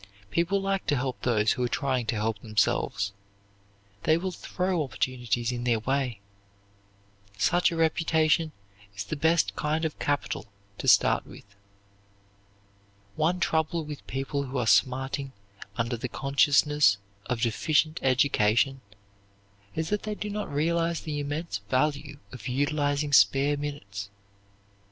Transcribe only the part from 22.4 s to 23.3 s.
utilizing